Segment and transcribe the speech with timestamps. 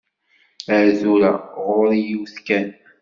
[0.77, 1.31] Ar tura,
[1.65, 2.67] ɣur-i yiwet kan.